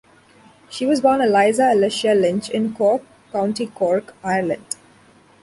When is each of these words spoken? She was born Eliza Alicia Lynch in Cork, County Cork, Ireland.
She 0.67 0.87
was 0.87 0.99
born 0.99 1.21
Eliza 1.21 1.71
Alicia 1.71 2.15
Lynch 2.15 2.49
in 2.49 2.73
Cork, 2.73 3.03
County 3.31 3.67
Cork, 3.67 4.15
Ireland. 4.23 4.77